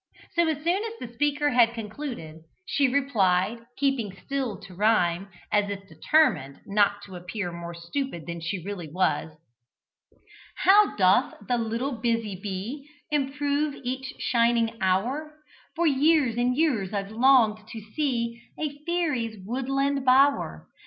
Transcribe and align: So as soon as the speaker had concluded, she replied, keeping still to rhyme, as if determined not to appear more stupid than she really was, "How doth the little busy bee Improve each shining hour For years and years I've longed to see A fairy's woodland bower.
So 0.33 0.47
as 0.47 0.63
soon 0.63 0.83
as 0.83 0.93
the 0.99 1.13
speaker 1.13 1.49
had 1.51 1.75
concluded, 1.75 2.39
she 2.65 2.87
replied, 2.87 3.59
keeping 3.77 4.11
still 4.25 4.59
to 4.61 4.73
rhyme, 4.73 5.27
as 5.51 5.69
if 5.69 5.87
determined 5.87 6.57
not 6.65 7.03
to 7.03 7.15
appear 7.15 7.51
more 7.51 7.75
stupid 7.75 8.25
than 8.25 8.41
she 8.41 8.63
really 8.65 8.89
was, 8.91 9.37
"How 10.55 10.95
doth 10.95 11.35
the 11.47 11.59
little 11.59 11.91
busy 12.01 12.35
bee 12.35 12.89
Improve 13.11 13.75
each 13.83 14.15
shining 14.17 14.75
hour 14.81 15.33
For 15.75 15.85
years 15.85 16.35
and 16.35 16.57
years 16.57 16.93
I've 16.95 17.11
longed 17.11 17.67
to 17.67 17.81
see 17.93 18.41
A 18.59 18.79
fairy's 18.87 19.37
woodland 19.45 20.03
bower. 20.03 20.67